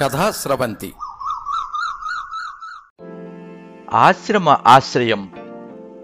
కథా 0.00 0.30
స్రవంతి. 0.30 0.94
ఆశ్రమ 3.92 4.48
ఆశ్రయం 4.48 5.32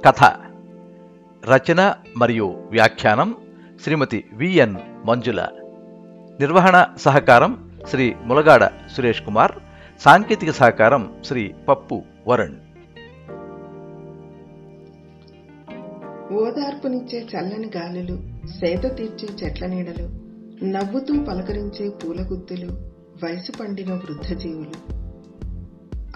కథ. 0.07 0.25
రచన 1.45 1.95
మరియు 2.17 2.69
వ్యాఖ్యానం 2.71 3.37
శ్రీమతి 3.83 4.25
విఎన్ 4.33 4.75
మంజుల. 5.05 5.49
నిర్వహణ 6.41 6.87
సహకారం 6.97 7.79
శ్రీ 7.91 8.15
ములగాడ 8.15 8.67
సురేష్ 8.67 9.23
కుమార్. 9.23 9.53
సాంకేతిక 10.01 10.51
సహకారం 10.51 11.23
శ్రీ 11.25 11.55
పప్పు 11.69 12.03
వరుణ్. 12.29 12.57
ఓదార్పునిచ్చే 16.33 17.19
చల్లని 17.19 17.71
గాలులు 17.77 18.49
సేద 18.49 18.97
తీర్చే 18.97 19.47
చెట్ల 19.47 19.67
నీడలు 19.67 20.09
నవ్వుతూ 20.65 21.25
పలకరించే 21.25 21.89
పూలగుత్తులు 21.89 22.92
వయసు 23.25 23.59
పండిన 23.59 23.95
వృద్ధ 23.95 24.33
జీవులు 24.33 24.93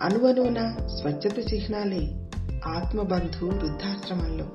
అనువనువున 0.00 0.86
స్వచ్ఛత 0.86 1.54
చిహ్నాలే 1.54 2.30
ఆత్మబంధు 2.66 3.46
వృద్ధాశ్రమంలో. 3.46 4.46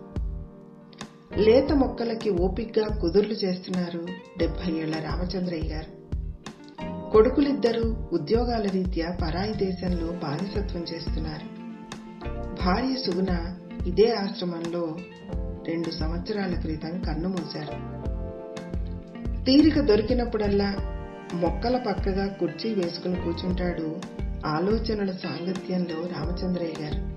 లేత 1.37 1.73
మొక్కలకి 1.73 2.29
ఓపిగ్గా 2.29 2.87
కుదుర్లు 2.87 3.33
చేస్తున్నారు 3.33 4.05
డెబ్బై 4.39 4.71
ఏళ్ళ 4.71 4.95
రామచంద్రయ్య 4.95 5.69
గారు. 5.69 6.01
కొడుకులిద్దరూ 7.11 7.95
ఉద్యోగాల 8.13 8.67
రీత్యా 8.67 9.17
పరాయి 9.21 9.53
దేశంలో 9.53 10.11
బానిసత్వం 10.11 10.85
చేస్తున్నారు. 10.93 11.61
భార్య 12.65 12.95
సుగుణ 13.05 13.55
ఇదే 13.87 14.11
ఆశ్రమంలో 14.11 14.97
రెండు 15.67 15.91
సంవత్సరాల 15.91 16.53
క్రితం 16.53 17.01
కన్నుమూశారు 17.01 18.01
తీరిక 19.43 19.79
దొరికినప్పుడల్లా 19.79 20.90
మొక్కల 21.33 21.77
పక్కగా 21.77 22.27
కుర్చీ 22.27 22.73
వేసుకుని 22.73 23.15
కూర్చుంటాడు 23.15 23.95
ఆలోచనల 24.45 25.11
సాంగత్యంలో 25.11 26.07
రామచంద్రయ్య 26.07 26.83
గారు. 26.83 27.11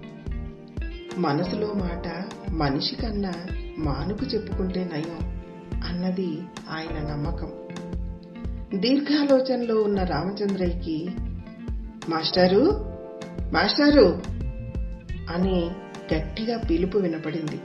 మనసులో 1.21 1.73
మాట 1.73 2.25
మనిషి 2.51 2.97
కన్నా 2.97 3.33
మానుకు 3.79 4.27
చెప్పుకుంటే 4.27 4.85
నయం 4.85 5.43
అన్నది 5.85 6.39
ఆయన 6.71 7.09
నమ్మకం. 7.09 7.53
దీర్ఘాలోచనలో 8.81 9.83
ఉన్న 9.83 10.03
రామచంద్రయ్యకి 10.03 11.09
మాస్టారు 12.09 12.95
మాస్టారు 13.53 14.23
అని 15.35 15.71
గట్టిగా 16.15 16.59
పిలుపు 16.59 16.99
వినపడింది. 16.99 17.61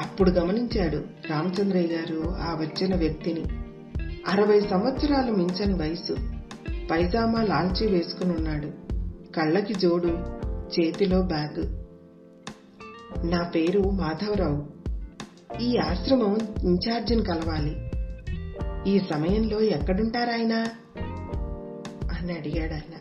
అప్పుడు 0.00 0.30
గమనించాడు 0.30 1.04
రామచంద్రయ్య 1.30 1.86
గారు 1.86 2.36
ఆ 2.36 2.54
వచ్చిన 2.60 2.96
వ్యక్తిని. 2.96 3.44
అరవై 4.28 4.60
సంవత్సరాలు 4.60 5.32
మించని 5.32 5.74
వయసు. 5.74 6.16
పైజామా 6.90 7.42
లాల్చి 7.42 7.86
వేసుకుని 7.86 8.36
ఉన్నాడు 8.36 8.66
కళ్ళకి 9.34 9.74
జోడు 9.74 10.18
చేతిలో 10.48 11.22
బ్యాగ్. 11.22 11.62
నా 13.32 13.42
పేరు 13.42 13.80
మాధవరావు. 13.80 14.66
ఈ 15.62 15.78
ఆశ్రమం 15.78 16.38
ఇన్ఛార్జిని 16.64 17.22
కలవాలి. 17.22 17.90
ఈ 18.90 18.98
సమయంలో 18.98 19.60
ఎక్కడుంటారాయన? 19.60 20.66
అని 22.18 22.32
అడిగాడు 22.32 22.72
ఆయన 22.72 22.96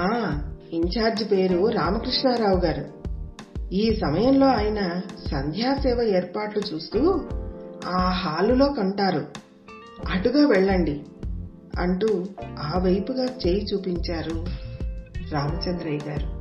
ఆ 0.00 0.40
ఇన్ఛార్జ్ 0.72 1.30
పేరు 1.30 1.68
రామకృష్ణారావు 1.68 2.60
గారు. 2.60 2.96
ఈ 3.72 3.98
సమయంలో 4.00 4.46
ఆయన 4.46 5.00
సంధ్యాసేవ 5.30 6.02
ఏర్పాట్లు 6.02 6.62
చూస్తూ 6.74 7.20
ఆ 7.86 8.10
హాలులో 8.10 8.66
కంటారు. 8.72 9.26
అటుగా 10.08 10.46
వెళ్ళండి 10.46 11.04
అంటూ 11.78 12.26
ఆ 12.58 12.78
వైపుగా 12.78 13.24
చేయి 13.24 13.64
చూపించారు 13.64 14.46
రామచంద్రయ్య 15.32 15.98
గారు. 16.08 16.36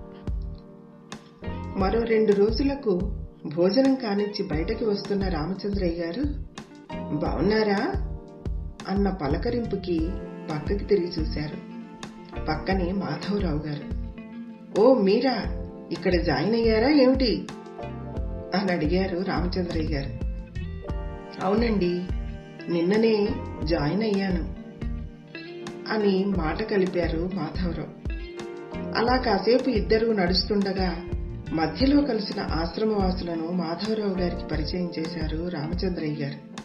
మరో 1.79 2.03
రెండు 2.03 2.31
రోజులకు 2.31 3.11
భోజనం 3.55 3.95
కానిచ్చి 3.95 4.47
బయటకి 4.47 4.85
వస్తున్న 4.85 5.27
రామచంద్రయ్య 5.27 6.01
గారు 6.01 6.23
బాగున్నారా 7.15 7.93
అన్న 8.89 9.09
పలకరింపుకి 9.09 10.09
పక్కకి 10.51 10.85
తిరిగి 10.85 11.11
చూశారు. 11.19 11.75
పక్కనే 12.45 12.91
మాధవరావు 12.91 13.57
గారు 13.57 14.05
ఓ 14.81 14.93
మీరా 14.93 15.35
ఇక్కడ 15.91 16.21
జాయిన్ 16.21 16.55
అయ్యారా 16.55 16.89
ఏమిటి? 16.89 17.47
అని 18.55 18.71
అడిగారు 18.71 19.19
రామచంద్రయ్య 19.21 19.97
గారు. 19.97 20.24
అవునండి 21.43 22.03
నిన్ననే 22.69 23.27
జాయిన్ 23.63 24.03
అయ్యాను 24.03 24.55
అని 25.93 26.25
మాట 26.25 26.63
కలిపారు 26.63 27.29
మాధవరావు. 27.33 28.05
అలా 28.97 29.17
కాసేపు 29.17 29.69
ఇద్దరు 29.69 30.11
నడుస్తుండగా 30.11 31.03
మధ్యలో 31.53 32.01
కలిసిన 32.01 32.41
ఆశ్రమవాసులను 32.41 33.51
మాధవరావు 33.51 34.13
గారికి 34.19 34.47
పరిచయం 34.47 34.91
చేశారు 34.99 35.47
రామచంద్రయ్య 35.47 36.25
గారు. 36.25 36.55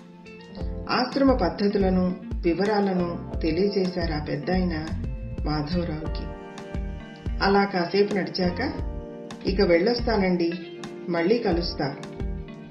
ఆశ్రమ 0.90 1.32
పద్ధతులను 1.32 2.16
వివరాలను 2.32 3.32
తెలియజేశారు 3.42 4.12
ఆ 4.12 4.24
పెద్ద 4.24 4.50
మాధవరావుకి. 5.46 6.26
అలా 7.42 7.64
కాసేపు 7.64 8.14
నడిచాక 8.14 8.72
ఇక 9.46 9.60
వెళ్ళొస్తానండి 9.60 10.52
మళ్ళీ 11.08 11.38
కలుస్తా. 11.38 11.96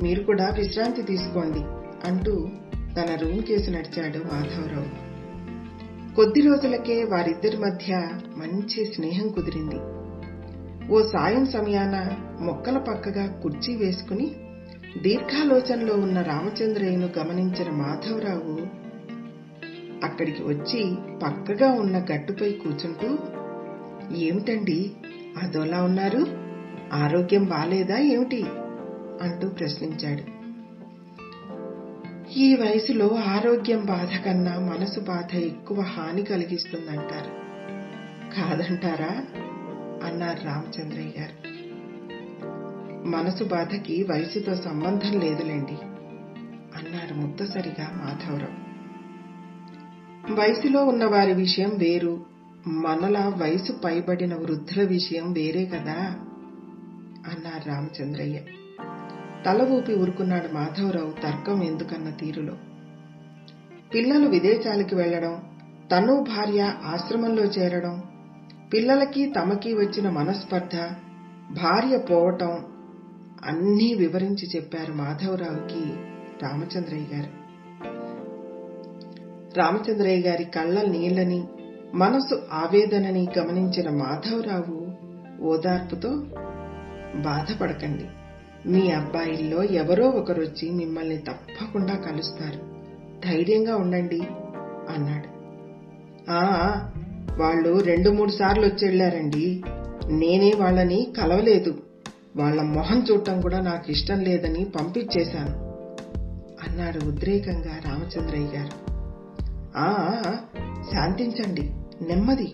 మీరు 0.04 0.24
కూడా 0.24 0.50
విశ్రాంతి 0.50 1.02
తీసుకోండి. 1.02 1.79
అంటూ 2.06 2.50
తన 2.98 3.16
రూమ్ 3.16 3.42
కేసు 3.42 3.72
నడిచాడు 3.72 4.18
మాధవరావు. 4.18 5.10
కొద్ది 6.16 6.42
రోజులకే 6.42 7.04
వారిద్దరి 7.04 7.58
మధ్య 7.58 7.96
మంచి 8.38 8.86
స్నేహం 8.86 9.28
కుదిరింది. 9.28 9.80
ఓ 10.94 11.02
సాయం 11.02 11.46
సమయాన 11.46 12.16
మొక్కల 12.42 12.78
పక్కగా 12.78 13.40
కుర్చీ 13.44 13.76
వేసుకుని 13.76 14.32
దీర్ఘాలోచనలో 15.02 15.94
ఉన్న 15.94 16.22
రామచంద్రయ్యను 16.22 17.10
గమనించిన 17.20 17.72
మాధవరావు 17.72 18.80
అక్కడికి 20.06 20.44
వచ్చి 20.44 20.96
పక్కగా 21.24 21.72
ఉన్న 21.72 22.06
గట్టుపై 22.14 22.52
కూర్చుంటూ 22.52 23.18
ఏమిటండి? 24.16 24.92
అదోలా 25.44 25.84
ఉన్నారు? 25.84 26.28
ఆరోగ్యం 26.94 27.44
బాలేదా? 27.46 27.98
ఏమిటి? 27.98 28.44
అంటూ 29.22 29.50
ప్రశ్నించాడు. 29.50 30.39
ఈ 32.38 32.56
వయసులో 32.56 33.16
ఆరోగ్యం 33.16 33.86
బాధ 33.86 34.26
కన్నా 34.26 34.60
మనసు 34.60 35.00
బాధ 35.00 35.36
ఎక్కువ 35.36 35.82
హాని 35.82 36.24
కలిగిస్తుందంటారు. 36.24 37.32
కాదంటారా? 38.36 39.26
అన్నారు 40.04 40.46
రామచంద్రయ్య 40.46 41.22
గారు. 41.22 41.50
మనసు 43.08 43.44
బాధకి 43.44 44.04
వయసుతో 44.04 44.56
సంబంధం 44.56 45.20
లేదులేండి 45.20 45.78
అన్నారు 46.78 47.14
ముత్తసరిగా 47.14 47.92
మాధవరావు. 47.94 48.70
వయసులో 50.34 50.86
ఉన్న 50.86 51.06
వారి 51.06 51.34
విషయం 51.34 51.72
వేరు 51.78 52.26
మనలా 52.68 53.34
వయసు 53.38 53.72
పైబడిన 53.72 54.36
వృద్ధుల 54.36 54.88
విషయం 54.88 55.34
వేరే 55.34 55.66
కదా 55.66 56.16
అన్నారు 57.28 57.70
రామచంద్రయ్య. 57.70 58.40
తల 59.46 59.62
ఊపి 59.62 59.94
ఊరుకున్నాడు 59.94 60.54
మాధవరావు 60.54 61.22
తర్కం 61.22 61.64
ఎందుకన్న 61.64 62.10
తీరులో. 62.10 62.54
పిల్లలు 63.94 64.28
విదేశాలకి 64.28 64.96
వెళ్ళడం 64.96 65.42
తను 65.92 66.24
భార్య 66.24 66.74
ఆశ్రమంలో 66.84 67.44
చేరడం 67.44 68.04
పిల్లలకి 68.74 69.32
తమకి 69.32 69.74
వచ్చిన 69.74 70.10
మనస్పర్ధ 70.10 70.76
భార్య 71.54 71.98
పోవటం 71.98 72.66
అన్నీ 73.46 73.94
వివరించి 73.94 74.48
చెప్పారు 74.56 74.94
మాధవరావుకి 74.94 75.82
రామచంద్రయ్య 76.44 77.16
గారు. 77.16 77.30
రామచంద్రయ్య 79.60 80.30
గారి 80.30 80.44
కళ్ళ 80.44 80.82
నీళ్ళని 80.82 81.48
మనసు 81.96 82.42
ఆవేదనని 82.54 83.28
గమనించిన 83.38 83.90
మాధవరావు 83.90 84.88
ఓదార్పుతో 85.44 86.10
బాధపడకండి. 87.16 88.06
మీ 88.66 88.92
అబ్బాయిల్లో 88.92 89.64
ఎవరో 89.64 90.10
ఒకరొచ్చి 90.10 90.70
మిమ్మల్ని 90.70 91.18
తప్పకుండా 91.18 91.96
కలుస్తారు. 91.96 92.80
ధైర్యంగా 93.28 93.76
ఉండండి 93.76 94.22
అన్నాడు. 94.90 95.40
ఆ 96.32 96.44
వాళ్ళు 97.38 97.80
రెండు 97.80 98.10
మూడు 98.10 98.30
సార్లు 98.30 98.66
వచ్చెళ్ళారండి 98.66 99.64
నేనే 100.08 100.54
వాళ్ళని 100.58 101.14
కలవలేదు. 101.22 101.78
వాళ్ళ 102.36 102.62
మొహం 102.62 103.06
చూడటం 103.12 103.42
కూడా 103.42 103.60
నాకు 103.60 103.92
ఇష్టం 103.92 104.20
లేదని 104.20 104.64
పంపించేశాను 104.64 105.70
అన్నాడు 106.68 107.06
ఉద్రేకంగా 107.06 107.80
రామచంద్రయ్య 107.86 108.46
గారు. 108.46 108.92
ఆ 109.78 110.22
శాంతించండి 110.92 111.74
నెమ్మది. 112.02 112.54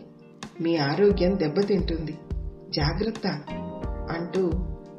మీ 0.62 0.78
ఆరోగ్యం 0.78 1.40
దెబ్బతింటుంది. 1.40 2.18
జాగ్రత్త 2.70 3.28
అంటూ 4.18 4.52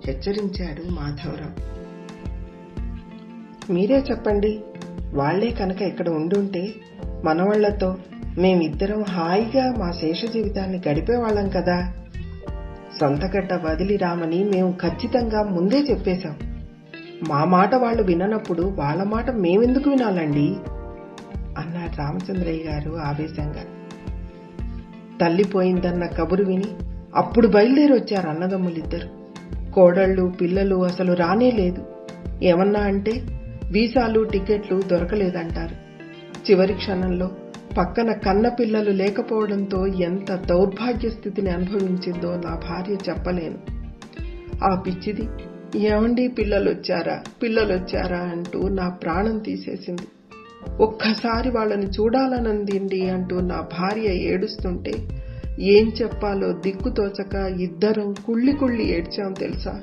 హెచ్చరించాడు 0.06 0.90
మాధవరావు. 0.90 1.76
మీరే 3.72 3.98
చెప్పండి 3.98 4.60
వాళ్ళే 5.14 5.50
కనుక 5.50 5.82
ఇక్కడ 5.82 6.08
ఉండుంటే 6.08 6.74
మనవాళ్ళతో 7.24 7.96
మేమిద్దరం 8.38 9.02
హాయిగా 9.02 9.74
మా 9.78 9.92
శేష 9.92 10.24
జీవితాన్ని 10.24 10.82
గడిపేవాళ్ళం 10.88 11.48
కదా. 11.48 11.92
సొంతగడ్డ 13.00 13.52
వదిలి 13.52 13.96
రామని 13.96 14.44
మేము 14.44 14.74
ఖచ్చితంగా 14.82 15.42
ముందే 15.42 15.78
చెప్పేశాం. 15.78 16.36
మా 17.28 17.44
మాట 17.44 17.74
వాళ్ళు 17.74 18.02
విననప్పుడు 18.02 18.62
వాళ్ళ 18.62 19.02
మాట 19.02 19.30
మేమెందుకు 19.30 19.90
వినాలండి? 19.90 20.56
అన్నాడు 21.58 21.98
రామచంద్రయ్య 21.98 22.64
గారు 22.64 22.96
ఆవేశంగా. 22.96 23.64
తల్లిపోయిందన్న 25.20 26.06
కబురు 26.06 26.44
విని 26.44 26.68
అప్పుడు 27.14 27.48
బయలుదేరి 27.48 27.92
వచ్చారు 27.92 28.28
అన్నదమ్ములిద్దరు. 28.28 29.15
కోడళ్ళు 29.76 30.32
పిల్లలు 30.40 30.84
అసలు 30.84 31.12
రానే 31.12 31.50
లేదు. 31.50 31.84
ఏమన్నా 32.42 32.80
అంటే 32.80 33.12
వీసాలు 33.70 34.24
టికెట్లు 34.24 34.82
దొరకలేదంటారు. 34.82 35.74
చివరి 36.50 36.74
క్షణంలో 36.74 37.30
పక్కన 37.78 38.12
కన్న 38.12 38.48
పిల్లలు 38.48 38.90
లేకపోవడంతో 38.90 39.86
ఎంత 39.86 40.34
దౌర్భాగ్య 40.34 41.08
స్థితిని 41.08 41.50
అనుభవించిందో 41.50 42.36
నా 42.36 42.60
భార్య 42.68 42.92
చెప్పలేను. 42.92 43.58
ఆ 44.64 44.74
పిచ్చిది 44.74 45.28
ఏమండి 45.76 46.28
పిల్లలొచ్చారా? 46.28 47.22
పిల్లలొచ్చారా? 47.42 48.18
అంటూ 48.18 48.68
నా 48.68 48.88
ప్రాణం 48.88 49.38
తీసేసింది. 49.38 50.02
ఒక్కసారి 50.80 51.50
వాళ్ళని 51.50 51.86
చూడాలనందిండి 51.86 53.08
అంటూ 53.08 53.40
నా 53.40 53.60
భార్య 53.60 54.12
ఏడుస్తుంటే 54.14 54.92
ఏం 55.60 55.88
చెప్పాలో 55.88 56.52
దిక్కుతోచక 56.52 57.34
ఇద్దరం 57.34 58.14
కుళ్ళి 58.26 58.52
కుళ్ళి 58.52 58.84
ఏడ్చాం 58.84 59.32
తెలుసా? 59.32 59.82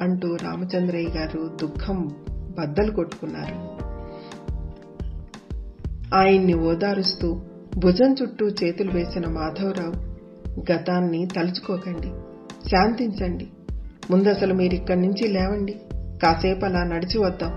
అంటూ 0.00 0.36
రామచంద్రయ్య 0.36 1.08
గారు 1.08 1.56
దుఃఖం 1.62 2.10
బద్దలు 2.30 2.92
కొట్టుకున్నారు. 2.92 3.76
ఆయన్ని 6.14 6.54
ఓదారుస్తూ 6.54 7.40
భుజం 7.78 8.14
చుట్టూ 8.22 8.46
చేతులు 8.48 8.90
వేసిన 8.90 9.26
మాధవరావు 9.26 10.16
గతాన్ని 10.72 11.26
తలుచుకోకండి 11.26 12.08
శాంతించండి 12.68 13.48
ముందసలు 14.10 14.54
మీరిక్కడి 14.54 15.00
నుంచి 15.00 15.28
లేవండి 15.28 15.80
కాసేపు 16.22 16.64
అలా 16.64 16.84
నడిచి 16.84 17.18
వద్దాం 17.18 17.52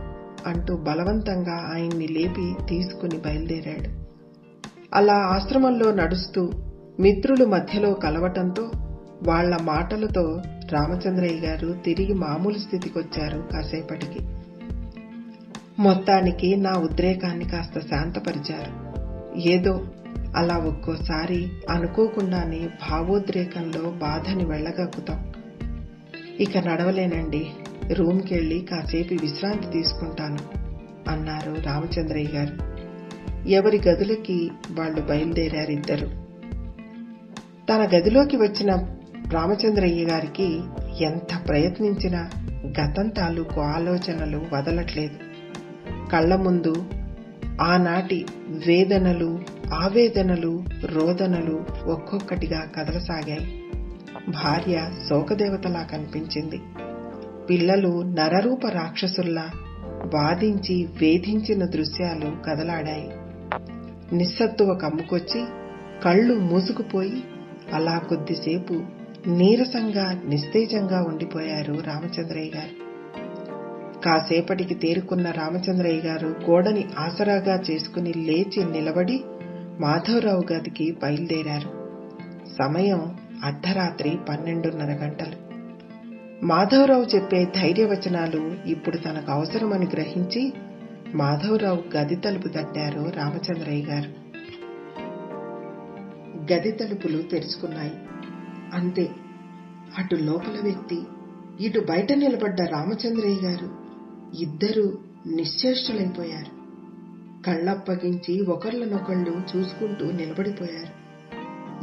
అంటూ 0.48 0.78
బలవంతంగా 0.78 1.72
ఆయన్ని 1.74 2.08
లేపి 2.08 2.54
తీసుకుని 2.70 3.18
బయలుదేరాడు. 3.18 3.90
అలా 4.94 5.14
ఆశ్రమంలో 5.14 5.92
నడుస్తూ 5.92 6.52
మిత్రులు 7.00 7.46
మధ్యలో 7.46 7.94
కలవటంతో 7.94 8.72
వాళ్ళ 9.28 9.58
మాటలతో 9.62 10.42
రామచంద్రయ్య 10.72 11.48
గారు 11.48 11.74
తిరిగి 11.86 12.14
మామూలు 12.14 12.58
స్థితికొచ్చారు 12.58 13.48
కాసేపటికి. 13.54 14.20
మొత్తానికి 15.80 16.56
నా 16.56 16.72
ఉద్రేకాన్ని 16.72 17.46
కాస్త 17.46 17.80
శాంతపరిచారు. 17.80 18.90
ఏదో 19.40 19.88
అలా 20.36 20.58
ఒక్కోసారి 20.58 21.52
అనుకోకుండానే 21.70 22.70
భావోద్రేకంలో 22.90 23.92
బాధని 23.92 24.46
వెళ్ళగక్కుతాం. 24.46 25.32
ఇక 26.40 26.58
నడవలేనండి. 26.58 27.48
రూమ్కెళ్ళి 27.94 28.68
కాసేపు 28.72 29.14
విశ్రాంతి 29.14 29.68
తీసుకుంటాను 29.72 30.40
అన్నారు 31.10 31.52
రామచంద్రయ్య 31.62 32.28
గారు. 32.28 32.80
ఎవరి 33.50 33.82
గదులకి 33.88 34.52
వాళ్ళు 34.72 35.02
బయలుదేరారిద్దరు. 35.02 36.29
తన 37.70 37.90
గదిలోకి 37.96 38.38
వచ్చిన 38.38 38.74
రామచంద్రయ్య 39.34 40.06
గారికి 40.06 40.62
ఎంత 41.02 41.48
ప్రయత్నించినా 41.48 42.30
గతం 42.82 43.08
తాలూకు 43.08 43.62
ఆలోచనలు 43.62 44.46
వదలట్లేదు. 44.54 45.16
కళ్ళ 46.12 46.36
ముందు 46.36 46.86
ఆనాటి 47.62 48.26
వేదనలు 48.68 49.40
ఆవేదనలు 49.74 50.64
రోదనలు 50.86 51.66
ఒక్కొక్కటిగా 51.86 52.66
కదలసాగాయి. 52.78 53.64
భార్య 54.30 54.90
శోకదేవతలా 55.10 55.84
కనిపించింది. 55.84 56.62
పిల్లలు 57.50 58.02
నరరూప 58.02 58.68
రాక్షసుల్లా 58.68 59.50
బాధించి 60.14 60.90
వేధించిన 61.02 61.66
దృశ్యాలు 61.66 62.44
కదలాడాయి. 62.46 63.10
నిస్సత్తువ 64.16 64.74
కమ్ముకొచ్చి 64.74 65.46
కళ్ళు 66.06 66.34
మూసుకుపోయి 66.34 67.24
అలా 67.74 67.98
కొద్దిసేపు 67.98 68.74
నీరసంగా 69.28 70.22
నిస్తేజంగా 70.26 71.04
ఉండిపోయారు 71.04 71.74
రామచంద్రయ్య 71.74 72.52
గారు. 72.58 72.90
కాసేపటికి 74.02 74.76
తేరుకున్న 74.76 75.32
రామచంద్రయ్య 75.32 76.00
గారు 76.00 76.28
గోడని 76.28 76.86
ఆసరాగా 77.00 77.62
చేసుకుని 77.72 78.14
లేచి 78.14 78.72
నిలబడి 78.72 79.24
మాధవరావు 79.80 80.54
గదికి 80.54 80.98
బయలుదేరారు. 81.04 81.70
సమయం 82.60 83.16
అర్ధరాత్రి 83.44 84.18
పన్నెండున్నర 84.30 84.92
గంటలు. 84.92 85.50
మాధవరావు 86.46 87.16
చెప్పే 87.16 87.46
ధైర్యవచనాలు 87.46 88.56
ఇప్పుడు 88.66 88.98
తనకు 88.98 89.32
అవసరమని 89.32 89.86
గ్రహించి 89.86 90.54
మాధవరావు 91.16 91.98
గది 91.98 92.16
తలుపు 92.16 92.48
తట్టారు 92.48 93.12
రామచంద్రయ్య 93.16 93.84
గారు. 93.84 94.19
గది 96.54 96.72
తలుపులు 96.72 97.22
తెరుచుకున్నాయి. 97.22 97.94
అంతే 98.74 99.10
అటు 99.98 100.16
లోపల 100.16 100.60
వ్యక్తి 100.64 101.04
ఇటు 101.60 101.80
బయట 101.80 102.12
నిలబడ్డ 102.12 102.62
రామచంద్రయ్య 102.62 103.36
గారు 103.36 103.70
ఇద్దరూ 104.40 104.98
నిశ్చేష్టులైపోయారు. 105.28 106.60
కళ్ళప్పగించి 107.44 108.42
ఒకళ్ళనొకళ్ళు 108.42 109.58
చూసుకుంటూ 109.58 110.12
నిలబడిపోయారు. 110.12 111.00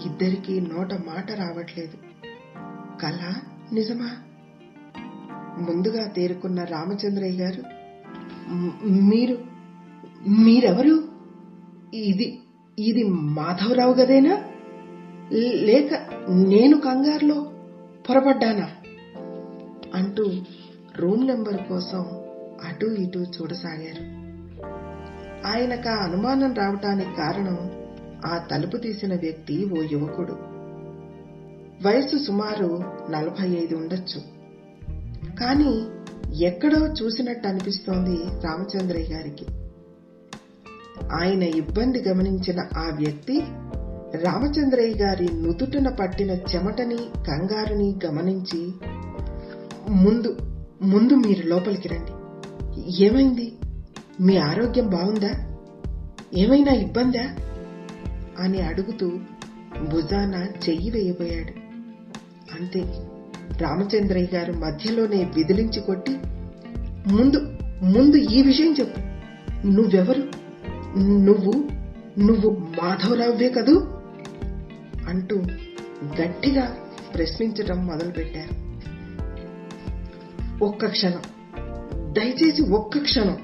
ఇద్దరికీ 0.09 0.61
నోట 0.61 0.95
మాట 0.95 1.33
రావట్లేదు. 1.33 1.97
కళ 3.01 3.33
నిజమా? 3.73 4.11
ముందుగా 5.59 6.07
తేరుకున్న 6.07 6.65
రామచంద్రయ్య 6.65 7.43
గారు 7.43 7.63
మీరు 8.87 9.39
మీరెవరు? 10.29 11.09
ఇది 11.95 12.39
ఇది 12.79 13.05
మాధవరావు 13.09 13.95
గదేనా? 13.95 14.43
లేక 15.33 15.95
నేను 16.29 16.81
కంగారులో 16.81 17.53
పొరపడ్డానా? 18.09 18.69
అంటూ 19.95 20.31
రూమ్ 20.97 21.27
నెంబర్ 21.27 21.69
కోసం 21.69 22.01
అటూ 22.65 22.87
ఇటూ 22.87 23.21
చూడసాగారు. 23.21 24.27
ఆయనకు 25.47 25.89
ఆ 25.89 25.93
అనుమానం 25.93 26.55
రావటానికి 26.55 27.17
కారణం 27.17 27.71
ఆ 28.27 28.39
తలుపు 28.39 28.77
తీసిన 28.77 29.15
వ్యక్తి 29.15 29.65
ఓ 29.65 29.83
యువకుడు. 29.93 30.33
వయసు 31.87 32.25
సుమారు 32.25 32.85
నలభై 33.11 33.49
ఐదు 33.49 33.77
ఉండొచ్చు. 33.77 34.21
కానీ 35.37 35.87
ఎక్కడో 36.45 36.87
చూసినట్టు 36.87 37.49
అనిపిస్తోంది 37.49 38.17
రామచంద్రయ్య 38.17 39.15
గారికి. 39.15 39.47
ఆయన 41.13 41.43
ఇబ్బంది 41.43 42.09
గమనించిన 42.09 42.61
ఆ 42.61 42.97
వ్యక్తి 42.97 43.43
రామచంద్రయ్య 44.15 44.95
గారి 44.95 45.29
నుదుటిన 45.35 45.89
పట్టిన 45.89 46.31
చెమటని 46.31 46.97
కంగారుని 46.97 47.97
గమనించి 48.07 48.73
ముందు 49.89 50.37
ముందు 50.83 51.15
మీరు 51.15 51.47
లోపలికి 51.47 51.89
రండి. 51.89 52.13
ఏమైంది? 53.05 53.53
మీ 54.21 54.37
ఆరోగ్యం 54.37 54.87
బాగుందా? 54.87 55.59
ఏమైనా 56.35 56.73
ఇబ్బందా? 56.73 57.37
అని 58.39 58.61
అడుగుతూ 58.61 59.11
భుజాన 59.93 60.47
చెయ్యి 60.69 60.91
వేయబోయాడు. 60.91 61.53
అంతే. 62.61 62.81
రామచంద్రయ్య 63.63 64.37
గారు 64.37 64.53
మధ్యలోనే 64.53 65.31
విదిలించి 65.37 65.81
కొట్టి 65.81 66.17
ముందు 67.07 67.53
ముందు 67.83 68.17
ఈ 68.17 68.43
విషయం 68.43 68.75
చెప్పు. 68.81 69.01
నువ్వెవరు? 69.67 70.23
నువ్వు 70.99 71.53
నువ్వు 72.19 72.51
మాధవరావువే 72.51 73.49
కదూ? 73.49 73.96
అంటూ 75.09 75.37
గట్టిగా 76.21 76.77
ప్రశ్నించటం 77.15 77.87
మొదలుపెట్టారు. 77.87 78.67
ఒక్క 80.65 80.87
క్షణం 80.87 81.23
దయచేసి 82.13 82.63
ఒక్క 82.63 82.99
క్షణం 82.99 83.39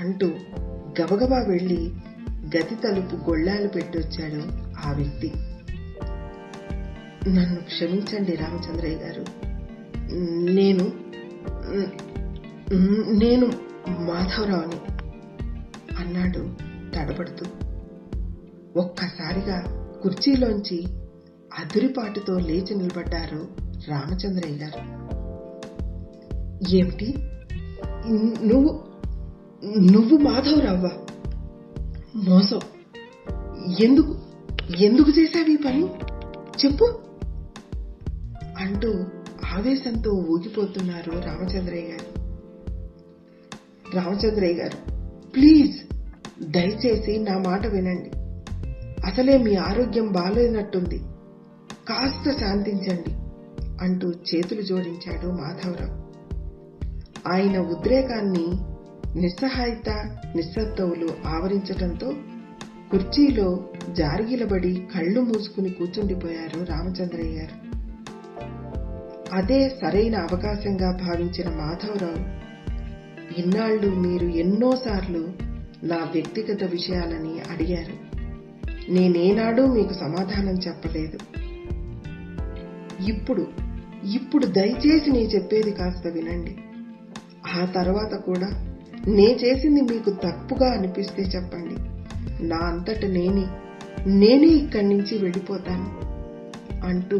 అంటూ 0.00 0.26
గబగబా 1.00 1.38
వెళ్ళి 1.48 1.80
గది 2.56 2.74
తలుపు 2.74 3.16
గొళ్ళాలు 3.16 3.68
పెట్టొచ్చాడు 3.68 4.42
ఆ 4.88 4.92
వ్యక్తి. 4.92 5.32
నన్ను 7.28 7.60
క్షమించండి 7.60 8.36
రామచంద్రయ్య 8.36 8.96
గారు. 8.96 9.24
నేను 10.52 10.84
నేను 13.18 13.46
మాధవరావుని 13.88 14.80
అన్నాడు 15.94 16.42
తడబడుతూ 16.94 17.46
ఒక్కసారిగా 18.76 19.58
కుర్చీలోంచి 20.02 20.86
అదిరిపాటుతో 21.58 22.38
లేచి 22.38 22.74
నిలబడ్డారు 22.74 23.48
రామచంద్రయ్య 23.88 24.56
గారు 24.56 25.08
ఏమిటి? 26.74 27.14
నువ్వు 28.46 28.80
నువ్వు 29.78 30.18
మాధవరావా? 30.18 30.90
మోసం. 32.16 32.60
ఎందుకు 33.80 34.18
ఎందుకు 34.78 35.10
చేశావు 35.10 35.50
ఈ 35.50 35.56
పని? 35.56 35.84
చెప్పు. 36.64 36.98
అంటూ 38.58 38.92
ఆవేశంతో 39.56 40.10
ఊగిపోతున్నారు 40.10 41.10
రామచంద్రయ్య 41.10 41.82
గారు 41.82 42.18
రామచంద్రయ్య 43.96 44.54
గారు 44.54 44.90
ప్లీజ్ 45.30 45.94
దయచేసి 46.50 47.18
నా 47.18 47.38
మాట 47.38 47.66
వినండి. 47.66 48.10
అసలే 49.08 49.38
మీ 49.38 49.54
ఆరోగ్యం 49.54 50.12
బాగాలేనట్టుంది 50.12 50.98
కాస్త 51.88 52.40
శాంతించండి 52.40 53.12
అంటూ 53.84 54.10
చేతులు 54.10 54.62
జోడించాడు 54.62 55.26
మాధవరావు. 55.28 56.08
ఆయన 57.32 57.58
ఉద్రేకాన్ని 57.58 58.46
నిస్సహాయత 59.20 59.90
నిస్సత్తువులు 60.36 61.08
ఆవరించటంతో 61.26 62.12
కుర్చీలో 62.90 63.64
జారిగిలబడి 63.90 64.82
కళ్ళు 64.94 65.20
మూసుకుని 65.20 65.70
కూర్చుండిపోయారు 65.70 66.64
రామచంద్రయ్య 66.64 67.38
గారు. 67.38 67.68
అదే 69.32 69.68
సరైన 69.68 70.16
అవకాశంగా 70.18 70.90
భావించిన 70.90 71.48
మాధవరావు 71.48 72.38
ఇన్నాళ్ళు 73.40 73.88
మీరు 73.90 74.26
ఎన్నోసార్లు 74.26 75.28
నా 75.84 75.96
వ్యక్తిగత 75.96 76.70
విషయాలని 76.70 77.40
అడిగారు. 77.50 78.17
నేనేనాడూ 78.88 79.66
మీకు 79.66 79.92
సమాధానం 79.92 80.54
చెప్పలేదు. 80.54 81.18
ఇప్పుడు 83.08 83.46
ఇప్పుడు 84.14 84.46
దయచేసి 84.46 85.10
నీ 85.10 85.18
చెప్పేది 85.18 85.70
కాస్త 85.72 86.06
వినండి. 86.06 86.56
ఆ 87.56 87.64
తర్వాత 87.64 88.14
కూడా 88.14 88.64
నే 89.08 89.38
చేసింది 89.44 89.80
మీకు 89.80 90.10
తప్పుగా 90.10 90.72
అనిపిస్తే 90.72 91.22
చెప్పండి. 91.22 91.74
నా 92.46 92.56
అంతట 92.56 93.04
నేనే 93.04 93.46
నేనే 94.06 94.46
ఇక్కడి 94.46 94.88
నుంచి 94.88 95.18
వెళ్ళిపోతాను 95.18 96.08
అంటూ 96.86 97.18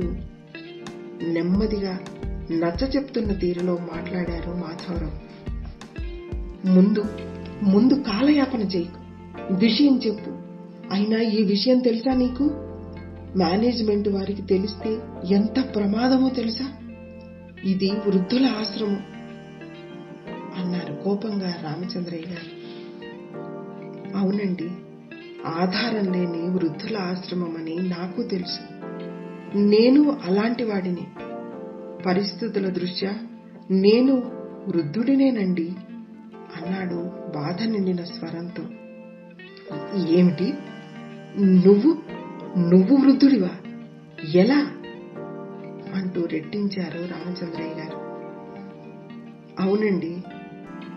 నెమ్మదిగా 1.22 1.98
నచ్చ 2.50 2.90
చెప్తున్న 2.96 3.32
తీరులో 3.32 3.78
మాట్లాడారు 3.94 4.50
మాధవరావు. 4.50 5.28
ముందు 6.68 7.04
ముందు 7.62 7.94
కాలయాపన 7.94 8.60
చేయకు 8.60 9.00
విషయం 9.54 10.00
చెప్పు. 10.06 10.38
అయినా 10.92 11.21
ఈ 11.21 11.42
విషయం 11.42 11.78
తెలుసా 11.78 12.14
నీకు? 12.14 12.45
మేనేజ్మెంట్ 13.37 14.09
వారికి 14.09 14.42
తెలిస్తే 14.42 14.99
ఎంత 15.30 15.75
ప్రమాదమో 15.75 16.28
తెలుసా? 16.28 16.73
ఇది 17.64 17.90
వృద్ధుల 17.90 18.47
ఆశ్రమం 18.47 19.02
అన్నారు 20.57 21.04
కోపంగా 21.04 21.54
రామచంద్రయ్య 21.62 22.30
గారు. 22.30 22.59
అవునండి 24.16 24.71
ఆధారం 25.47 26.12
లేని 26.12 26.50
వృద్ధుల 26.50 26.97
ఆశ్రమం 26.97 27.57
అని 27.57 27.76
నాకు 27.76 28.23
తెలుసు. 28.23 28.61
నేను 29.59 30.18
అలాంటి 30.25 30.64
వాడిని. 30.64 31.07
పరిస్థితుల 32.07 32.68
దృష్ట్యా 32.68 33.14
నేను 33.71 34.14
వృద్ధుడినేనండి 34.68 35.73
అన్నాడు 36.57 37.11
బాధ 37.38 37.62
నిండిన 37.62 38.04
స్వరంతో. 38.04 38.62
ఏమిటి? 40.09 40.54
నువ్వు 41.37 41.97
నువ్వు 42.58 42.97
వృద్ధుడివా? 42.97 43.50
ఎలా? 44.35 44.73
అంటూ 45.94 46.26
రెట్టించారు 46.26 46.99
రామచంద్రయ్య 46.99 47.75
గారు. 47.75 47.99
అవునండి 49.62 50.23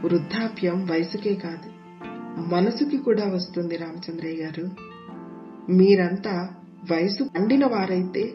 వృద్ధాప్యం 0.04 0.86
వయసుకే 0.86 1.36
కాదు 1.36 1.72
మనసుకి 2.40 2.98
కూడా 2.98 3.24
వస్తుంది 3.34 3.78
రామచంద్రయ్య 3.78 4.44
గారు. 4.44 4.70
మీరంతా 5.72 6.50
వయసు 6.92 7.24
పండిన 7.24 7.66
వారైతే 7.66 8.34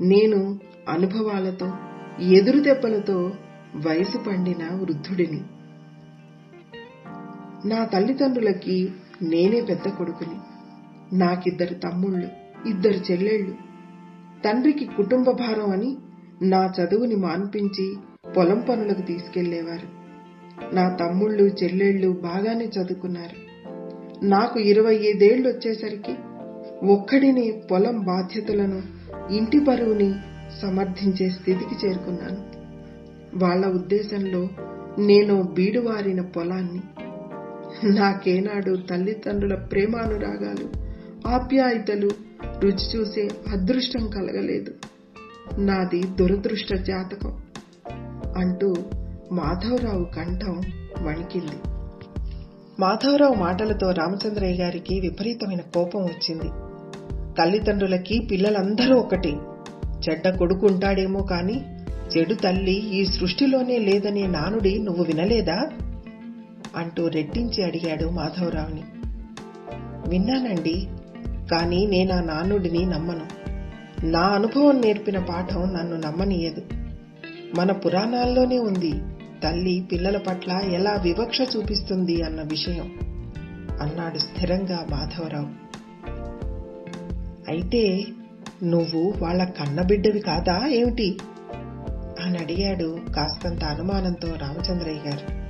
నేను 0.00 0.60
అనుభవాలతో 0.88 1.72
ఎదురు 2.20 2.60
దెబ్బలతో 2.60 3.32
వయసు 3.76 4.18
పండిన 4.18 4.68
వృద్ధుడిని. 4.72 5.40
నా 7.68 7.84
తల్లిదండ్రులకి 7.84 8.92
నేనే 9.22 9.60
పెద్ద 9.60 9.88
కొడుకుని. 9.88 10.55
నాకిద్దరు 11.12 11.74
తమ్ముళ్ళు 11.74 12.28
ఇద్దరు 12.68 13.12
చెల్లెళ్ళు. 13.12 13.54
తండ్రికి 14.44 14.84
కుటుంబ 14.84 15.30
భారం 15.30 15.70
అని 15.70 15.96
నా 16.42 16.72
చదువుని 16.80 17.16
మాన్పించి 17.16 17.96
పొలం 18.36 18.60
పనులకు 18.60 19.02
తీసుకెళ్ళేవారు. 19.02 20.06
నా 20.74 20.88
తమ్ముళ్ళు 20.88 21.42
చెల్లెళ్ళు 21.42 22.12
బాగానే 22.12 22.64
చదువుకున్నారు. 22.64 23.46
నాకు 24.24 24.60
ఇరవై 24.60 24.96
ఐదేళ్ళు 24.96 25.48
వచ్చేసరికి 25.48 26.14
ఒక్కడిని 26.86 27.62
పొలం 27.70 28.00
బాధ్యతలను 28.00 28.82
ఇంటి 29.32 29.58
బరువుని 29.58 30.14
సమర్థించే 30.62 31.30
స్థితికి 31.30 31.86
చేరుకున్నాను. 31.86 32.66
వాళ్ళ 33.44 33.66
ఉద్దేశంలో 33.66 34.48
నేను 34.98 35.42
బీడువారిన 35.42 36.20
పొలాన్ని 36.20 36.80
నాకేనాడు 37.92 38.76
తల్లిదండ్రుల 38.90 39.54
ప్రేమానురాగాలు 39.54 40.85
ఆప్యాయతలు 41.26 42.10
రుచి 42.60 42.96
చూసే 42.96 43.28
అదృష్టం 43.52 44.10
కలగలేదు. 44.10 44.74
నాది 45.58 46.02
దురదృష్ట 46.02 46.74
జాతకం 46.74 47.42
అంటూ 48.36 48.74
మాధవరావు 49.32 50.04
కంఠం 50.04 50.62
వణికింది. 51.02 51.68
మాధవరావు 52.80 53.34
మాటలతో 53.34 53.90
రామచంద్రయ్య 53.90 54.62
గారికి 54.62 55.00
విపరీతమైన 55.00 55.60
కోపం 55.60 56.02
వచ్చింది. 56.02 56.48
తల్లిదండ్రులకి 57.38 58.28
పిల్లలందరూ 58.30 58.96
ఒకటి. 58.96 59.36
చెడ్డ 60.08 60.36
కొడుకుంటాడేమో 60.38 61.20
కానీ 61.20 61.54
కాని 61.54 62.18
చెడు 62.18 62.34
తల్లి 62.34 62.72
ఈ 62.72 63.04
సృష్టిలోనే 63.04 63.78
లేదనే 63.78 64.26
నానుడి 64.26 64.78
నువ్వు 64.78 65.04
వినలేదా? 65.04 65.68
అంటూ 66.76 67.08
రెట్టించి 67.08 67.64
అడిగాడు 67.64 68.04
మాధవరావుని. 68.04 68.82
విన్నానండి 70.10 70.88
కానీ 71.50 71.86
నేను 71.86 72.14
ఆ 72.14 72.20
నానుడిని 72.20 72.86
నమ్మను. 72.86 73.46
నా 74.06 74.20
అనుభవం 74.20 74.80
నేర్పిన 74.80 75.18
పాఠం 75.18 75.62
నన్ను 75.62 75.96
నమ్మనీయదు. 75.96 76.62
మన 77.54 77.72
పురాణాల్లోనే 77.72 78.58
ఉంది 78.58 78.92
తల్లి 79.44 79.88
పిల్లల 79.92 80.18
పట్ల 80.18 80.52
ఎలా 80.52 80.92
వివక్ష 80.92 81.38
చూపిస్తుంది 81.40 82.22
అన్న 82.22 82.42
విషయం. 82.42 82.94
అన్నాడు 83.82 84.18
స్థిరంగా 84.18 84.86
మాధవరావు. 84.90 85.66
అయితే 87.50 88.06
నువ్వు 88.62 89.14
వాళ్ళ 89.18 89.44
కన్నబిడ్డవి 89.44 90.20
కాదా 90.20 90.66
ఏమిటి? 90.66 91.18
అని 92.24 92.38
అడిగాడు 92.38 92.98
కాస్తంత 93.16 93.64
అనుమానంతో 93.64 94.28
రామచంద్రయ్య 94.28 95.10
గారు. 95.10 95.46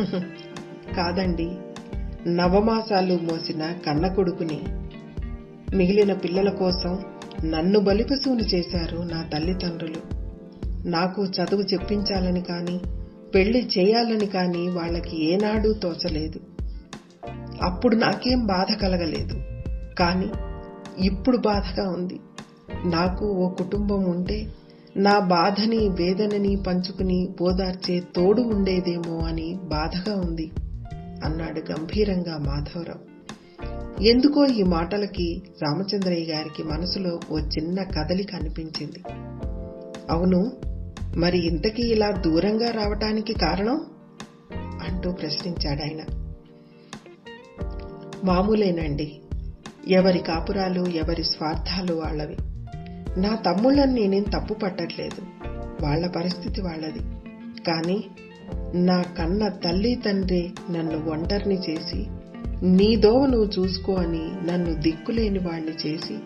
కాదండి 0.94 1.50
నవమాసాలు 2.28 3.14
మోసిన 3.22 3.74
కన్న 3.86 4.08
కొడుకుని 4.08 4.60
మిగిలిన 5.74 6.12
పిల్లల 6.12 6.48
కోసం 6.48 7.00
నన్ను 7.44 7.80
బలిపశువుని 7.80 8.42
చేశారు 8.42 8.98
నా 8.98 9.22
తల్లిదండ్రులు. 9.22 10.18
నాకు 10.88 11.24
చదువు 11.24 11.62
చెప్పించాలని 11.62 12.40
కాని 12.40 12.80
పెళ్ళి 13.34 13.68
చేయాలని 13.78 14.26
కాని 14.26 14.68
వాళ్ళకి 14.70 15.32
ఏనాడూ 15.32 15.72
తోచలేదు. 15.72 16.40
అప్పుడు 17.62 17.96
నాకేం 17.96 18.46
బాధ 18.46 18.82
కలగలేదు. 18.82 19.42
కానీ 19.98 20.28
ఇప్పుడు 21.06 21.36
బాధగా 21.36 21.90
ఉంది. 21.90 22.20
నాకు 22.84 23.26
ఓ 23.26 23.48
కుటుంబం 23.48 24.04
ఉంటే 24.04 24.52
నా 24.96 25.18
బాధని 25.18 25.88
వేదనని 25.88 26.56
పంచుకుని 26.56 27.28
ఓదార్చే 27.40 28.02
తోడు 28.16 28.42
ఉండేదేమో 28.42 29.18
అని 29.18 29.58
బాధగా 29.64 30.16
ఉంది 30.16 30.50
అన్నాడు 31.24 31.72
గంభీరంగా 31.72 32.38
మాధవరావు. 32.38 33.17
ఎందుకో 34.02 34.46
ఈ 34.46 34.62
మాటలకి 34.62 35.42
రామచంద్రయ్య 35.62 36.32
గారికి 36.32 36.62
మనసులో 36.62 37.20
ఓ 37.30 37.38
చిన్న 37.38 37.82
కదలిక 37.82 38.34
అనిపించింది 38.34 39.02
అవును 40.10 40.52
మరి 41.16 41.46
ఇంతకీ 41.46 41.82
ఇలా 41.82 42.10
దూరంగా 42.10 42.70
రావటానికి 42.70 43.34
కారణం? 43.34 43.80
అంటూ 44.54 45.12
ప్రశ్నించాడు 45.12 45.82
ఆయన 45.82 46.00
మామూలేనండి. 48.24 49.20
ఎవరి 49.88 50.18
కాపురాలు 50.18 50.88
ఎవరి 50.88 51.24
స్వార్థాలు 51.24 51.94
వాళ్ళవి. 51.94 52.36
నా 53.20 53.34
తమ్ముళ్ళని 53.34 53.94
నేనేం 53.94 54.22
తప్పు 54.22 54.54
పట్టట్లేదు 54.54 55.22
వాళ్ళ 55.82 56.06
పరిస్థితి 56.06 56.60
వాళ్ళది. 56.60 57.00
కానీ 57.62 58.04
నా 58.74 59.02
కన్న 59.02 59.48
తల్లి 59.48 59.94
తండ్రి 59.94 60.52
నన్ను 60.70 61.10
ఒంటరిని 61.10 61.58
చేసి 61.70 62.06
నీ 62.62 62.96
దోవ 62.96 63.26
నువ్వు 63.26 63.60
చూసుకో 63.60 63.94
అని 63.94 64.46
నన్ను 64.46 64.74
దిక్కులేని 64.74 65.38
వాణ్ణి 65.38 65.88
చేసి 65.88 66.18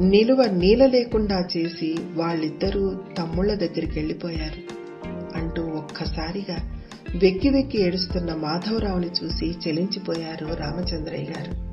నిలువ 0.00 0.44
నీల 0.44 0.86
లేకుండా 0.86 1.46
చేసి 1.56 1.96
వాళ్ళిద్దరూ 2.14 2.94
తమ్ముళ్ళ 3.18 3.54
దగ్గరికి 3.54 3.98
వెళ్ళిపోయారు. 3.98 4.80
అంటూ 5.38 5.62
ఒక్కసారిగా 5.62 6.72
వెక్కి 7.16 7.48
వెక్కి 7.48 7.82
ఏడుస్తున్న 7.82 8.34
మాధవరావుని 8.34 9.06
చూసి 9.06 9.54
చెలించిపోయారు 9.68 10.46
రామచంద్రయ్య 10.46 11.24
గారు. 11.24 11.70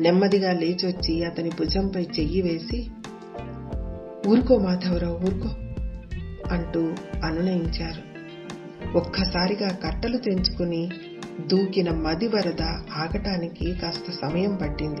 నెమ్మదిగా 0.00 0.52
లేచొచ్చి 0.52 1.24
అతని 1.24 1.48
భుజంపై 1.48 2.02
చెయ్యి 2.02 2.42
వేసి 2.42 2.86
ఊరుకో 4.28 4.58
మాధవరావు 4.58 5.16
ఊరుకో 5.16 5.48
అంటూ 6.50 6.80
అనునయించారు. 7.24 8.14
ఒక్కసారిగా 8.96 9.68
కట్టలు 9.68 10.16
తెంచుకుని 10.16 10.88
దూకిన 11.40 11.90
మది 11.90 12.28
వరద 12.28 12.62
ఆగటానికి 12.96 13.74
కాస్త 13.74 14.10
సమయం 14.10 14.56
పట్టింది. 14.56 15.00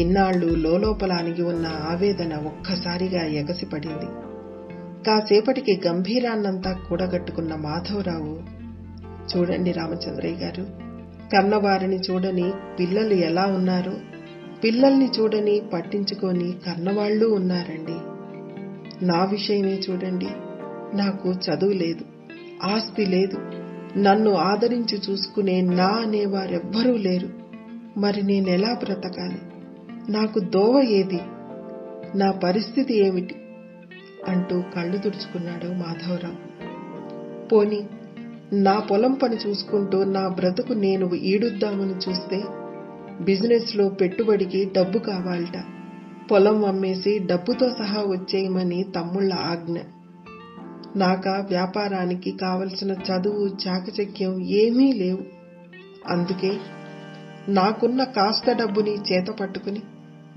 ఇన్నాళ్ళు 0.00 0.46
లోపలానికి 0.46 1.42
ఉన్న 1.42 1.66
ఆవేదన 1.66 2.34
ఒక్కసారిగా 2.34 3.24
ఎగసిపడింది. 3.24 4.06
కాసేపటికి 5.04 5.80
గంభీరాన్నంతా 5.86 6.72
కూడగట్టుకున్న 6.72 7.54
మాధవరావు 7.54 8.60
చూడండి 9.32 9.72
రామచంద్రయ్య 9.72 10.36
గారు 10.36 10.66
కన్నవారిని 11.32 11.96
చూడని 11.96 12.52
పిల్లలు 12.78 13.14
ఎలా 13.14 13.46
ఉన్నారో? 13.46 13.92
పిల్లల్ని 14.64 15.10
చూడని 15.20 15.60
పట్టించుకొని 15.72 16.54
కన్నవాళ్ళు 16.66 17.26
ఉన్నారండి. 17.26 17.98
నా 19.06 19.24
విషయమే 19.24 19.80
చూడండి 19.90 20.28
నాకు 20.96 21.30
చదువు 21.30 21.72
లేదు 21.72 22.04
ఆస్తి 22.64 23.06
లేదు 23.06 23.59
నన్ను 23.96 24.34
ఆదరించి 24.34 25.00
చూసుకునే 25.10 25.60
నా 25.60 25.86
అనేవారెవ్వరూ 25.86 26.96
లేరు. 26.96 27.28
మరి 27.98 28.22
నేనెలా 28.22 28.74
బ్రతకాలి? 28.74 29.38
నాకు 30.12 30.38
దోవ 30.38 30.80
ఏది? 30.80 31.20
నా 32.14 32.30
పరిస్థితి 32.30 32.96
ఏమిటి? 33.06 33.34
అంటూ 34.28 34.62
కళ్ళు 34.76 34.96
తుడుచుకున్నాడు 34.96 35.66
మాధవరావు. 35.66 36.50
పోని 37.48 37.80
నా 38.52 38.80
పొలం 38.80 39.12
పని 39.12 39.36
చూసుకుంటూ 39.36 40.04
నా 40.04 40.28
బ్రతుకు 40.28 40.72
నేను 40.72 41.14
ఈడుద్దామని 41.14 42.10
చూస్తే 42.10 42.42
బిజినెస్లో 43.20 43.88
పెట్టుబడికి 43.88 44.70
డబ్బు 44.76 44.98
కావాలట. 44.98 45.64
పొలం 46.30 46.64
అమ్మేసి 46.64 47.18
డబ్బుతో 47.18 47.68
సహా 47.68 48.00
వచ్చేయమని 48.00 48.82
తమ్ముళ్ళ 48.82 49.34
ఆజ్ఞ. 49.34 49.78
నాక 50.96 51.28
వ్యాపారానికి 51.28 52.32
కావలసిన 52.32 52.90
చదువు 52.90 53.68
చాకచక్యం 53.68 54.40
ఏమీ 54.40 54.92
లేవు. 54.92 55.18
అందుకే 56.08 56.58
నాకున్న 57.48 58.04
కాస్త 58.04 58.52
డబ్బుని 58.52 58.94
చేత 58.94 59.26
పట్టుకుని 59.26 59.82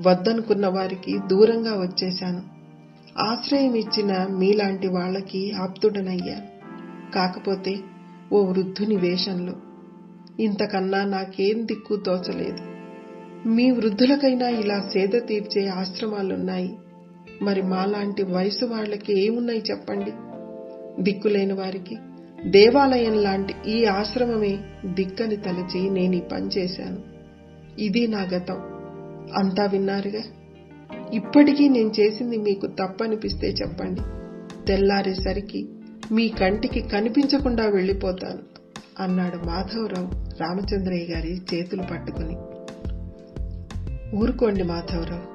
వద్దనుకున్న 0.08 0.68
వారికి 0.68 1.20
దూరంగా 1.28 1.72
వచ్చేశాను. 1.82 2.42
ఆశ్రయం 3.20 3.76
ఇచ్చిన 3.76 4.28
మీలాంటి 4.30 4.88
వాళ్ళకి 4.88 5.52
ఆప్తుడనయ్యాను. 5.52 6.54
కాకపోతే 7.12 7.80
ఓ 8.34 8.46
వృద్ధుని 8.46 8.96
వేషంలో 8.96 9.54
ఇంతకన్నా 10.40 11.06
నాకేం 11.06 11.66
దిక్కు 11.66 11.96
తోచలేదు. 11.96 12.74
మీ 13.48 13.72
వృద్ధులకైనా 13.72 14.50
ఇలా 14.50 14.80
సేద 14.80 15.22
తీర్చే 15.28 15.68
ఆశ్రమాలున్నాయి. 15.68 16.78
మరి 17.42 17.62
మాలాంటి 17.62 18.24
వయసు 18.24 18.66
వాళ్ళకి 18.66 19.26
ఏమున్నాయి 19.26 19.64
చెప్పండి? 19.72 20.14
దిక్కులేని 21.00 21.54
వారికి. 21.54 21.98
దేవాలయం 22.46 23.24
లాంటి 23.24 23.72
ఈ 23.72 23.86
ఆశ్రమమే 23.86 24.60
దిక్కని 24.86 25.36
తలచి 25.36 25.90
నేను 25.90 26.16
ఈ 26.16 26.22
పని 26.22 26.48
చేశాను. 26.48 26.98
ఇది 27.80 28.08
నా 28.08 28.22
గతం. 28.22 28.56
అంతా 29.38 29.66
విన్నారుగా? 29.66 30.22
ఇప్పటికీ 31.14 31.70
నేను 31.70 31.92
చేసింది 32.00 32.38
మీకు 32.38 32.68
తప్పనిపిస్తే 32.68 33.48
చెప్పండి. 33.48 34.02
తెల్లారేసరికి 34.66 35.70
మీ 36.12 36.28
కంటికి 36.30 36.82
కనిపించకుండా 36.82 37.66
వెళ్ళిపోతాను 37.66 38.40
అన్నాడు 39.00 39.38
మాధవరావు 39.38 40.08
రామచంద్రయ్య 40.42 41.14
గారి 41.14 41.42
చేతులు 41.54 41.82
పట్టుకుని. 41.82 42.36
ఊరుకోండి 44.16 44.64
మాధవరావు. 44.64 45.34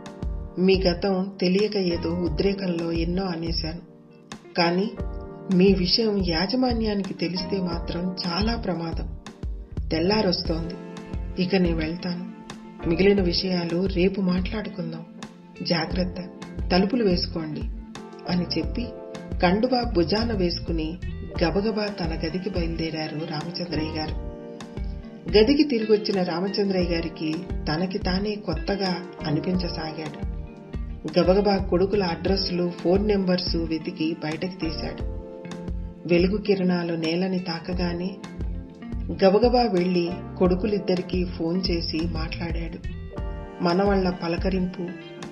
మీ 0.61 0.83
గతం 0.83 1.33
తెలియక 1.41 1.77
ఏదో 1.77 2.11
ఉద్రేకంలో 2.11 2.93
ఎన్నో 2.93 3.23
అనేశాను. 3.23 3.81
కానీ 4.55 4.91
మీ 5.55 5.73
విషయం 5.73 6.25
యాజమాన్యానికి 6.29 7.15
తెలిస్తే 7.15 7.57
మాత్రం 7.57 8.17
చాలా 8.27 8.57
ప్రమాదం. 8.57 9.19
తెల్లారొస్తోంది. 9.89 10.75
ఇక 11.43 11.55
నేను 11.55 11.77
వెళ్తాను. 11.77 12.29
మిగిలిన 12.89 13.23
విషయాలు 13.23 13.87
రేపు 13.87 14.21
మాట్లాడుకుందాం. 14.21 15.05
జాగ్రత్త. 15.63 16.21
తలుపులు 16.73 17.05
వేసుకోండి 17.05 17.63
అని 18.29 18.47
చెప్పి 18.59 18.87
కండువా 19.43 19.91
భుజాన 19.91 20.33
వేసుకుని 20.33 20.99
గబగబా 21.45 21.87
తన 21.87 22.21
గదికి 22.27 22.51
బయలుదేరారు 22.51 23.27
రామచంద్రయ్య 23.27 23.91
గారు. 23.91 24.15
గదికి 25.39 25.63
తిరిగొచ్చిన 25.63 26.23
రామచంద్రయ్య 26.23 26.95
గారికి 26.95 27.35
తనకి 27.69 27.99
తానే 27.99 28.35
కొత్తగా 28.35 28.97
అనిపించసాగాడు. 29.27 30.27
గబగబా 31.21 31.57
కొడుకుల 31.57 32.03
అడ్రస్లు 32.03 32.71
ఫోన్ 32.71 33.09
నెంబర్స్ 33.09 33.57
వెతికి 33.57 34.17
బయటకు 34.25 34.61
తీశాడు. 34.61 35.19
వెలుగు 36.11 36.37
కిరణాలు 36.37 36.95
నేలని 36.95 37.39
తాకగానే 37.39 38.17
గబగబా 39.25 39.63
వెళ్ళి 39.63 40.11
కొడుకులిద్దరికీ 40.39 41.25
ఫోన్ 41.25 41.63
చేసి 41.71 42.01
మాట్లాడాడు. 42.07 42.79
మనవళ్ళ 43.65 44.11
పలకరింపు 44.11 44.87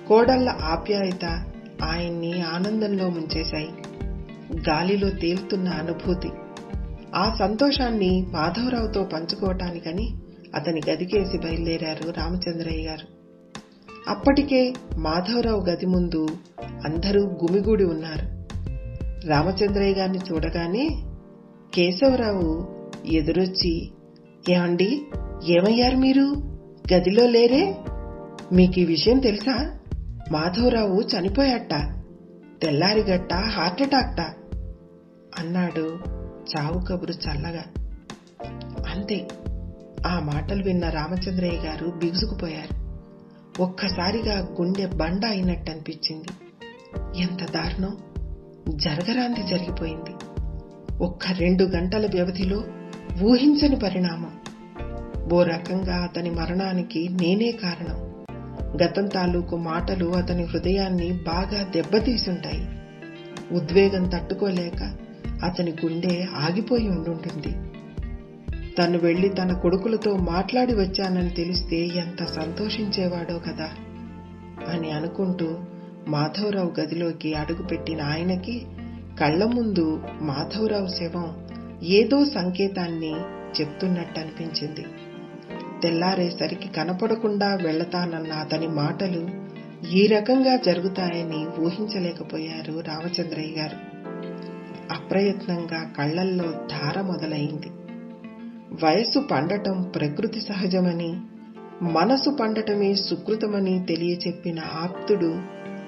కోడళ్ళ 0.07 0.49
ఆప్యాయత 0.49 1.25
ఆయన్ని 1.83 2.41
ఆనందంలో 2.41 3.09
ముంచేశాయి. 3.09 3.69
గాలిలో 4.69 5.09
తేలుతున్న 5.09 5.69
అనుభూతి. 5.69 6.29
ఆ 7.15 7.35
సంతోషాన్ని 7.39 8.25
మాధవరావుతో 8.31 9.03
పంచుకోవటానికని 9.03 10.15
అతని 10.55 10.81
గదికేసి 10.89 11.37
బయలుదేరారు 11.37 12.09
రామచంద్రయ్య 12.09 12.87
గారు. 12.87 13.07
అప్పటికే 14.07 14.73
మాధవరావు 14.97 15.61
గది 15.61 15.85
ముందు 15.85 16.27
అందరూ 16.85 17.21
గుమిగూడి 17.21 17.83
ఉన్నారు. 17.83 18.36
రామచంద్రయ్య 19.25 19.93
గారిని 19.93 20.17
చూడగానే 20.17 21.03
కేశవరావు 21.73 22.67
ఎదురొచ్చి 23.05 23.91
ఏమండి? 24.49 25.01
ఏమయ్యారు 25.45 25.97
మీరు? 25.97 26.33
గదిలో 26.93 27.25
లేరే? 27.25 27.75
మీకు 28.53 28.79
ఈ 28.79 28.85
విషయం 28.85 29.19
తెలుసా? 29.19 29.79
మాధవరావు 30.31 31.01
చనిపోయాట. 31.01 31.73
తెల్లారిగట్ట 32.61 33.33
హార్ట్అటాక్ట. 33.33 34.21
అన్నాడు 35.39 35.99
చావు 36.57 36.85
కబురు 36.85 37.11
చల్లగా. 37.11 37.63
అంతే. 38.93 39.27
ఆ 40.07 40.19
మాటలు 40.19 40.63
విన్న 40.63 40.89
రామచంద్రయ్య 40.89 41.57
గారు 41.57 41.87
బిగుసుకుపోయారు. 41.87 42.87
ఒక్కసారిగా 43.61 44.39
గుండె 44.39 44.85
బండ 44.85 45.25
అయినట్టు 45.25 45.71
అనిపించింది 45.71 46.27
ఎంత 47.21 47.51
దారుణం! 47.51 47.97
జరగరాంది 48.67 49.47
జరిగిపోయింది. 49.47 50.11
ఒక్క 51.03 51.25
రెండు 51.37 51.63
గంటల 51.63 52.05
వ్యవధిలో 52.05 52.63
ఊహించని 53.23 53.75
పరిణామం. 53.75 54.31
ఓ 55.33 55.43
రకంగా 55.43 55.95
అతని 55.95 56.29
మరణానికి 56.29 57.09
నేనే 57.21 57.51
కారణం. 57.51 58.25
గతం 58.83 59.05
తాలూకు 59.05 59.57
మాటలు 59.57 60.05
అతని 60.05 60.43
హృదయాన్ని 60.43 61.11
బాగా 61.11 61.63
దెబ్బతీసుంటాయి. 61.63 62.67
ఉద్వేగం 63.51 64.09
తట్టుకోలేక 64.09 64.97
అతని 65.43 65.71
గుండె 65.71 66.25
ఆగిపోయి 66.35 66.89
ఉండుంటుంది. 66.89 67.71
తను 68.77 68.97
వెళ్ళి 68.97 69.29
తన 69.29 69.53
కొడుకులతో 69.53 70.15
మాట్లాడి 70.15 70.73
వచ్చానని 70.73 71.29
తెలిస్తే 71.29 71.77
ఎంత 71.77 72.25
సంతోషించేవాడో 72.25 73.39
కదా 73.39 73.69
అని 74.73 74.91
అనుకుంటూ 74.91 75.57
మాధవరావు 76.07 76.73
గదిలోకి 76.79 77.33
అడుగుపెట్టిన 77.33 78.01
ఆయనకి 78.01 78.65
కళ్ళ 79.19 79.43
ముందు 79.45 80.03
మాధవరావు 80.21 80.87
శవం 80.87 81.47
ఏదో 81.83 82.25
సంకేతాన్ని 82.25 83.15
చెప్తున్నట్టు 83.61 84.19
అనిపించింది 84.19 84.85
తెల్లారేసరికి 85.83 86.69
కనపడకుండా 86.69 87.55
వెళ్ళతానన్న 87.55 88.31
అతని 88.31 88.67
మాటలు 88.67 89.47
ఈ 89.93 90.07
రకంగా 90.07 90.55
జరుగుతాయని 90.55 91.47
ఊహించలేకపోయారు 91.59 92.79
రామచంద్రయ్య 92.79 93.61
గారు. 93.61 93.77
అప్రయత్నంగా 94.93 95.93
కళ్ళల్లో 95.97 96.51
ధార 96.51 97.01
మొదలైంది. 97.01 97.69
వయస్సు 98.85 99.19
పండటం 99.19 99.81
ప్రకృతి 99.95 100.41
సహజమని 100.41 101.21
మనసు 101.81 102.29
పండటమే 102.29 102.95
సుకృతమని 102.95 103.85
తెలియచెప్పిన 103.85 104.59
ఆప్తుడు 104.59 105.39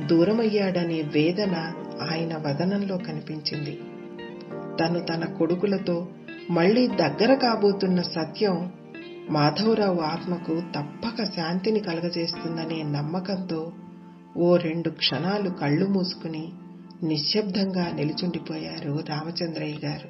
దూరమయ్యాడనే 0.06 1.02
వేదన 1.02 1.72
ఆయన 2.12 2.38
వదనంలో 2.38 2.98
కనిపించింది. 2.98 3.80
తను 4.80 5.00
తన 5.00 5.26
కొడుకులతో 5.26 6.08
మళ్ళీ 6.50 6.88
దగ్గర 6.88 7.34
కాబోతున్న 7.34 8.02
సత్యం 8.02 8.72
మాధవరావు 9.30 10.00
ఆత్మకు 10.00 10.62
తప్పక 10.76 11.24
శాంతిని 11.24 11.80
కలగజేస్తుందనే 11.80 12.84
నమ్మకంతో 12.84 13.72
ఓ 14.38 14.58
రెండు 14.58 14.90
క్షణాలు 14.90 15.50
కళ్ళు 15.50 15.86
మూసుకుని 15.86 16.54
నిశ్శబ్దంగా 17.04 17.92
నిలుచుండిపోయారు 17.92 19.00
రామచంద్రయ్య 19.10 19.88
గారు. 19.88 20.10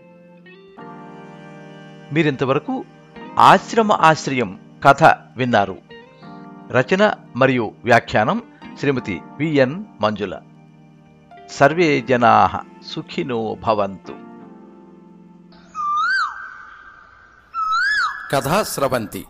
మీరింతవరకు 2.14 2.84
ఆశ్రమ 3.40 3.92
ఆశ్రయం 3.92 4.60
కథ 4.84 5.04
విన్నారు. 5.38 5.78
రచన 6.72 7.14
మరియు 7.36 7.72
వ్యాఖ్యానం 7.84 8.42
శ్రీమతి 8.80 9.22
విఎన్ 9.38 9.86
మంజుల. 10.02 10.42
సర్వే 11.50 12.02
జనా 12.02 12.62
సుఖినో 12.88 13.56
భవంతు. 13.56 14.16
కథా 18.32 18.64
స్రవంతి. 18.64 19.26